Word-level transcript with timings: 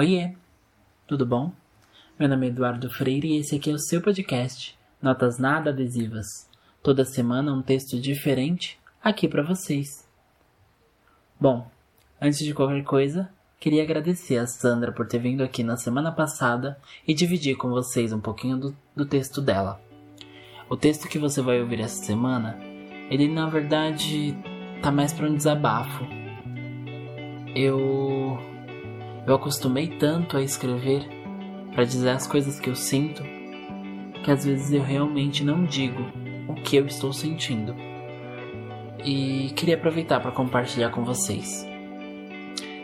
Oiê, 0.00 0.32
tudo 1.06 1.26
bom? 1.26 1.52
Meu 2.18 2.26
nome 2.26 2.46
é 2.46 2.48
Eduardo 2.48 2.88
Freire 2.88 3.34
e 3.34 3.36
esse 3.36 3.56
aqui 3.56 3.68
é 3.70 3.74
o 3.74 3.78
seu 3.78 4.00
podcast, 4.00 4.74
Notas 5.02 5.38
Nada 5.38 5.68
Adesivas. 5.68 6.48
Toda 6.82 7.04
semana 7.04 7.52
um 7.52 7.60
texto 7.60 8.00
diferente 8.00 8.80
aqui 9.04 9.28
para 9.28 9.42
vocês. 9.42 10.08
Bom, 11.38 11.70
antes 12.18 12.38
de 12.38 12.54
qualquer 12.54 12.82
coisa, 12.82 13.28
queria 13.58 13.82
agradecer 13.82 14.38
a 14.38 14.46
Sandra 14.46 14.90
por 14.90 15.06
ter 15.06 15.18
vindo 15.18 15.42
aqui 15.42 15.62
na 15.62 15.76
semana 15.76 16.10
passada 16.10 16.80
e 17.06 17.12
dividir 17.12 17.58
com 17.58 17.68
vocês 17.68 18.10
um 18.10 18.20
pouquinho 18.20 18.56
do, 18.56 18.76
do 18.96 19.04
texto 19.04 19.42
dela. 19.42 19.78
O 20.70 20.78
texto 20.78 21.08
que 21.08 21.18
você 21.18 21.42
vai 21.42 21.60
ouvir 21.60 21.80
essa 21.80 22.02
semana, 22.02 22.58
ele 23.10 23.28
na 23.28 23.50
verdade 23.50 24.34
tá 24.80 24.90
mais 24.90 25.12
para 25.12 25.26
um 25.26 25.34
desabafo. 25.34 26.06
Eu 27.54 28.49
eu 29.26 29.34
acostumei 29.34 29.88
tanto 29.98 30.36
a 30.36 30.42
escrever 30.42 31.06
para 31.74 31.84
dizer 31.84 32.10
as 32.10 32.26
coisas 32.26 32.58
que 32.58 32.68
eu 32.68 32.74
sinto 32.74 33.22
que 34.22 34.30
às 34.30 34.44
vezes 34.44 34.72
eu 34.72 34.82
realmente 34.82 35.44
não 35.44 35.64
digo 35.64 36.02
o 36.48 36.54
que 36.54 36.76
eu 36.76 36.86
estou 36.86 37.12
sentindo. 37.12 37.74
E 39.04 39.50
queria 39.56 39.76
aproveitar 39.76 40.20
para 40.20 40.30
compartilhar 40.30 40.90
com 40.90 41.04
vocês. 41.04 41.66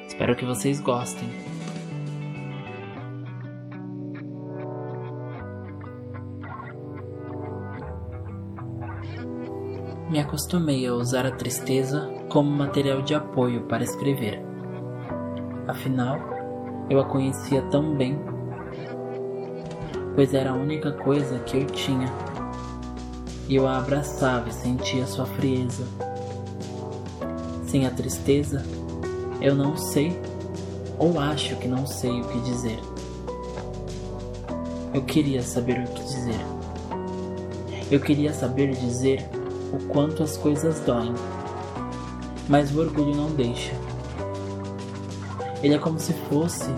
Espero 0.07 0.35
que 0.35 0.45
vocês 0.45 0.81
gostem. 0.81 1.29
Me 10.09 10.21
acostumei 10.21 10.87
a 10.87 10.95
usar 10.95 11.27
a 11.27 11.33
tristeza 11.33 12.09
como 12.31 12.51
material 12.51 13.03
de 13.03 13.15
apoio 13.15 13.65
para 13.65 13.85
escrever. 13.85 14.46
Afinal, 15.69 16.21
eu 16.89 17.01
a 17.01 17.05
conhecia 17.05 17.61
tão 17.63 17.97
bem, 17.97 18.17
pois 20.15 20.33
era 20.33 20.51
a 20.51 20.55
única 20.55 20.93
coisa 20.93 21.41
que 21.41 21.57
eu 21.57 21.67
tinha. 21.67 22.07
E 23.49 23.57
eu 23.57 23.67
a 23.67 23.79
abraçava 23.79 24.49
e 24.49 24.53
sentia 24.53 25.07
sua 25.07 25.27
frieza. 25.27 25.85
Sem 27.67 27.85
a 27.85 27.91
tristeza, 27.91 28.65
eu 29.41 29.55
não 29.55 29.77
sei 29.77 30.17
ou 30.99 31.19
acho 31.19 31.57
que 31.57 31.69
não 31.69 31.87
sei 31.87 32.21
o 32.21 32.25
que 32.25 32.41
dizer. 32.41 32.79
Eu 34.95 35.03
queria 35.03 35.43
saber 35.43 35.81
o 35.81 35.93
que 35.93 36.03
dizer. 36.03 36.41
Eu 37.91 38.01
queria 38.01 38.33
saber 38.33 38.71
dizer 38.73 39.29
o 39.73 39.79
quanto 39.89 40.23
as 40.23 40.37
coisas 40.37 40.81
doem, 40.81 41.13
mas 42.49 42.75
o 42.75 42.81
orgulho 42.81 43.15
não 43.15 43.31
deixa. 43.31 43.86
Ele 45.63 45.75
é 45.75 45.79
como 45.79 45.99
se 45.99 46.13
fosse 46.29 46.71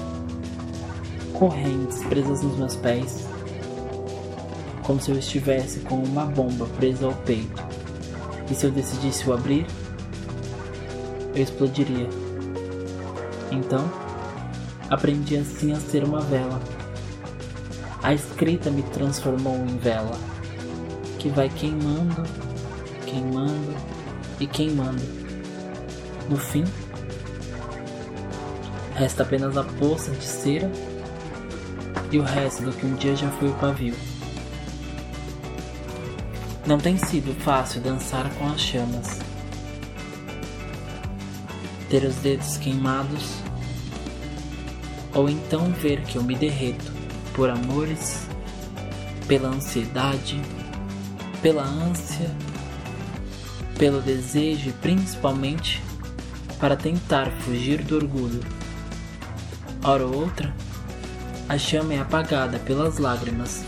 correntes 1.34 2.02
presas 2.04 2.42
nos 2.42 2.56
meus 2.56 2.76
pés, 2.76 3.28
como 4.82 5.00
se 5.00 5.10
eu 5.10 5.18
estivesse 5.18 5.80
com 5.80 5.96
uma 5.96 6.24
bomba 6.24 6.66
presa 6.76 7.06
ao 7.06 7.14
peito. 7.14 7.62
E 8.50 8.54
se 8.54 8.64
eu 8.64 8.70
decidisse 8.70 9.28
o 9.28 9.32
abrir, 9.32 9.66
eu 11.34 11.42
explodiria. 11.42 12.08
Então, 13.50 13.90
aprendi 14.88 15.36
assim 15.36 15.72
a 15.72 15.76
ser 15.76 16.04
uma 16.04 16.20
vela. 16.20 16.60
A 18.02 18.14
escrita 18.14 18.70
me 18.70 18.82
transformou 18.82 19.56
em 19.56 19.76
vela, 19.76 20.16
que 21.18 21.28
vai 21.28 21.48
queimando, 21.48 22.22
queimando 23.04 23.74
e 24.40 24.46
queimando. 24.46 25.02
No 26.30 26.36
fim, 26.36 26.64
Resta 28.98 29.22
apenas 29.22 29.56
a 29.56 29.62
poça 29.62 30.10
de 30.10 30.24
cera 30.24 30.68
e 32.10 32.18
o 32.18 32.22
resto 32.24 32.64
do 32.64 32.72
que 32.72 32.84
um 32.84 32.96
dia 32.96 33.14
já 33.14 33.30
foi 33.30 33.48
o 33.48 33.54
pavio. 33.54 33.94
Não 36.66 36.78
tem 36.78 36.98
sido 36.98 37.32
fácil 37.42 37.80
dançar 37.80 38.28
com 38.34 38.48
as 38.48 38.60
chamas. 38.60 39.20
Ter 41.88 42.02
os 42.02 42.16
dedos 42.16 42.56
queimados, 42.56 43.34
ou 45.14 45.28
então 45.28 45.70
ver 45.74 46.02
que 46.02 46.16
eu 46.16 46.24
me 46.24 46.34
derreto 46.34 46.92
por 47.34 47.48
amores, 47.48 48.26
pela 49.28 49.48
ansiedade, 49.48 50.42
pela 51.40 51.62
ânsia, 51.62 52.34
pelo 53.78 54.00
desejo 54.00 54.70
e 54.70 54.72
principalmente 54.72 55.80
para 56.58 56.74
tentar 56.74 57.30
fugir 57.42 57.80
do 57.84 57.94
orgulho 57.94 58.40
Hora 59.82 60.04
ou 60.04 60.22
outra, 60.22 60.52
a 61.48 61.56
chama 61.56 61.94
é 61.94 62.00
apagada 62.00 62.58
pelas 62.58 62.98
lágrimas 62.98 63.64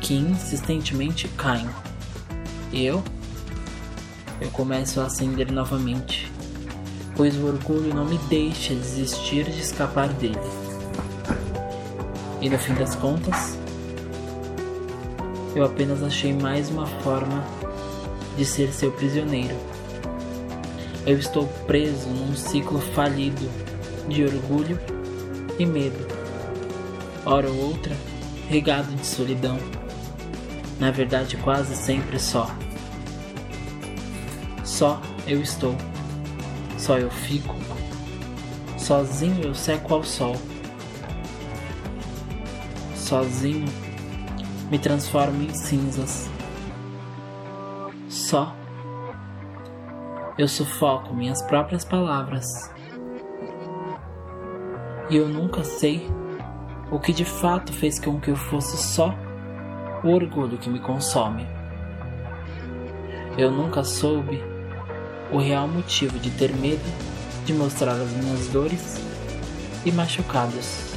que 0.00 0.12
insistentemente 0.12 1.28
caem. 1.28 1.68
E 2.72 2.84
eu? 2.84 3.02
Eu 4.40 4.50
começo 4.50 5.00
a 5.00 5.06
acender 5.06 5.52
novamente, 5.52 6.30
pois 7.16 7.36
o 7.36 7.46
orgulho 7.46 7.94
não 7.94 8.04
me 8.04 8.18
deixa 8.28 8.74
desistir 8.74 9.44
de 9.44 9.60
escapar 9.60 10.08
dele. 10.08 10.34
E 12.40 12.50
no 12.50 12.58
fim 12.58 12.74
das 12.74 12.96
contas, 12.96 13.56
eu 15.54 15.64
apenas 15.64 16.02
achei 16.02 16.32
mais 16.32 16.68
uma 16.68 16.86
forma 16.86 17.42
de 18.36 18.44
ser 18.44 18.72
seu 18.72 18.90
prisioneiro. 18.90 19.56
Eu 21.06 21.16
estou 21.16 21.46
preso 21.66 22.08
num 22.08 22.34
ciclo 22.34 22.80
falido 22.80 23.48
de 24.08 24.24
orgulho 24.24 24.93
e 25.58 25.66
medo, 25.66 26.06
hora 27.24 27.48
ou 27.48 27.56
outra, 27.56 27.96
regado 28.48 28.92
de 28.94 29.06
solidão, 29.06 29.58
na 30.78 30.90
verdade 30.90 31.36
quase 31.36 31.76
sempre 31.76 32.18
só. 32.18 32.50
Só 34.64 35.00
eu 35.26 35.40
estou, 35.40 35.76
só 36.76 36.98
eu 36.98 37.10
fico, 37.10 37.54
sozinho 38.76 39.44
eu 39.44 39.54
seco 39.54 39.94
ao 39.94 40.02
sol, 40.02 40.36
sozinho 42.96 43.66
me 44.70 44.78
transformo 44.78 45.42
em 45.42 45.54
cinzas, 45.54 46.28
só 48.08 48.54
eu 50.36 50.48
sufoco 50.48 51.14
minhas 51.14 51.40
próprias 51.42 51.84
palavras 51.84 52.73
e 55.10 55.16
eu 55.16 55.28
nunca 55.28 55.62
sei 55.64 56.08
o 56.90 56.98
que 56.98 57.12
de 57.12 57.24
fato 57.24 57.72
fez 57.72 57.98
com 57.98 58.20
que 58.20 58.30
eu 58.30 58.36
fosse 58.36 58.76
só 58.76 59.14
o 60.02 60.08
orgulho 60.08 60.58
que 60.58 60.70
me 60.70 60.78
consome. 60.78 61.46
Eu 63.36 63.50
nunca 63.50 63.82
soube 63.82 64.42
o 65.32 65.38
real 65.38 65.66
motivo 65.66 66.18
de 66.18 66.30
ter 66.30 66.54
medo 66.54 66.84
de 67.44 67.52
mostrar 67.52 67.92
as 67.92 68.10
minhas 68.12 68.48
dores 68.48 69.00
e 69.84 69.92
machucados 69.92 70.94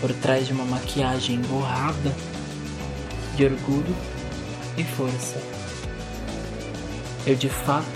por 0.00 0.12
trás 0.14 0.46
de 0.46 0.52
uma 0.52 0.64
maquiagem 0.64 1.40
borrada 1.42 2.14
de 3.36 3.44
orgulho 3.44 3.94
e 4.76 4.84
força. 4.84 5.40
Eu 7.26 7.34
de 7.34 7.48
fato 7.48 7.86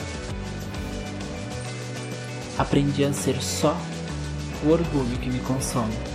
aprendi 2.59 3.05
a 3.05 3.13
ser 3.13 3.41
só 3.43 3.77
o 4.65 4.71
orgulho 4.71 5.19
que 5.19 5.31
me 5.31 5.41
consome. 5.41 6.10